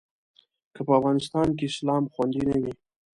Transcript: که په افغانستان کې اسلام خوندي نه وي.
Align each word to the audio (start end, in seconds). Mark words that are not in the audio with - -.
که 0.73 0.81
په 0.87 0.91
افغانستان 0.99 1.47
کې 1.57 1.65
اسلام 1.71 2.03
خوندي 2.13 2.43
نه 2.49 2.57
وي. 2.61 2.73